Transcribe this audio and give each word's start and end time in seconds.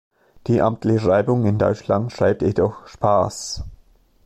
Die 0.47 0.63
amtliche 0.63 0.99
Schreibung 1.01 1.45
in 1.45 1.59
Deutschland 1.59 2.11
schreibt 2.11 2.41
jedoch 2.41 2.87
"Spaß". 2.87 3.63